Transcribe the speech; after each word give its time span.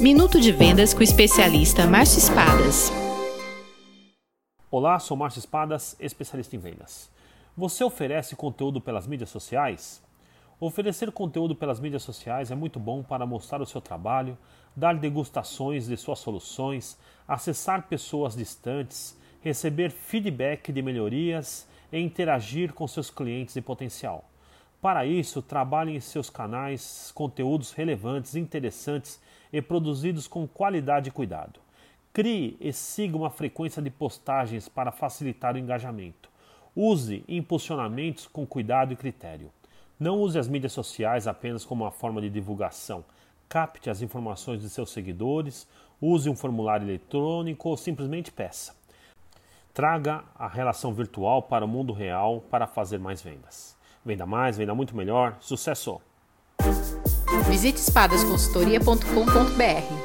Minuto 0.00 0.40
de 0.40 0.50
Vendas 0.50 0.94
com 0.94 1.00
o 1.00 1.02
especialista 1.02 1.86
Márcio 1.86 2.20
Espadas. 2.20 2.90
Olá, 4.70 4.98
sou 4.98 5.14
Márcio 5.14 5.40
Espadas, 5.40 5.94
especialista 6.00 6.56
em 6.56 6.58
vendas. 6.58 7.10
Você 7.54 7.84
oferece 7.84 8.34
conteúdo 8.34 8.80
pelas 8.80 9.06
mídias 9.06 9.28
sociais? 9.28 10.02
Oferecer 10.58 11.12
conteúdo 11.12 11.54
pelas 11.54 11.78
mídias 11.78 12.02
sociais 12.02 12.50
é 12.50 12.54
muito 12.54 12.80
bom 12.80 13.02
para 13.02 13.26
mostrar 13.26 13.60
o 13.60 13.66
seu 13.66 13.78
trabalho, 13.78 14.38
dar 14.74 14.96
degustações 14.96 15.86
de 15.86 15.98
suas 15.98 16.20
soluções, 16.20 16.96
acessar 17.28 17.86
pessoas 17.86 18.34
distantes, 18.34 19.14
receber 19.42 19.90
feedback 19.90 20.72
de 20.72 20.80
melhorias 20.80 21.68
e 21.92 21.98
interagir 21.98 22.72
com 22.72 22.88
seus 22.88 23.10
clientes 23.10 23.54
em 23.54 23.60
potencial. 23.60 24.29
Para 24.80 25.04
isso, 25.04 25.42
trabalhe 25.42 25.94
em 25.94 26.00
seus 26.00 26.30
canais 26.30 27.12
conteúdos 27.14 27.72
relevantes, 27.72 28.34
interessantes 28.34 29.20
e 29.52 29.60
produzidos 29.60 30.26
com 30.26 30.48
qualidade 30.48 31.10
e 31.10 31.12
cuidado. 31.12 31.60
Crie 32.14 32.56
e 32.58 32.72
siga 32.72 33.16
uma 33.16 33.30
frequência 33.30 33.82
de 33.82 33.90
postagens 33.90 34.68
para 34.68 34.90
facilitar 34.90 35.54
o 35.54 35.58
engajamento. 35.58 36.30
Use 36.74 37.22
impulsionamentos 37.28 38.26
com 38.26 38.46
cuidado 38.46 38.92
e 38.92 38.96
critério. 38.96 39.52
Não 39.98 40.18
use 40.18 40.38
as 40.38 40.48
mídias 40.48 40.72
sociais 40.72 41.26
apenas 41.26 41.62
como 41.62 41.84
uma 41.84 41.90
forma 41.90 42.20
de 42.22 42.30
divulgação. 42.30 43.04
Capte 43.50 43.90
as 43.90 44.00
informações 44.00 44.62
de 44.62 44.70
seus 44.70 44.90
seguidores, 44.90 45.68
use 46.00 46.30
um 46.30 46.34
formulário 46.34 46.86
eletrônico 46.88 47.68
ou 47.68 47.76
simplesmente 47.76 48.32
peça. 48.32 48.74
Traga 49.74 50.24
a 50.34 50.48
relação 50.48 50.94
virtual 50.94 51.42
para 51.42 51.66
o 51.66 51.68
mundo 51.68 51.92
real 51.92 52.40
para 52.40 52.66
fazer 52.66 52.98
mais 52.98 53.20
vendas. 53.20 53.78
Venda 54.04 54.26
mais, 54.26 54.56
venda 54.56 54.74
muito 54.74 54.96
melhor. 54.96 55.36
Sucesso! 55.40 56.00
Visite 57.48 57.78
espadasconsultoria.com.br 57.78 59.99